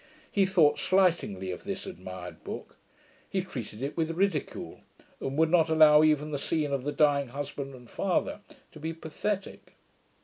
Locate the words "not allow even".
5.51-6.31